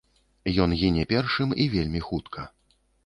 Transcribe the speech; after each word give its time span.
Ён 0.63 0.71
гіне 0.79 1.03
першым 1.13 1.53
і 1.67 1.67
вельмі 1.75 2.01
хутка. 2.07 2.47